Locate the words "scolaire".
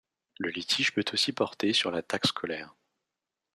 2.29-2.73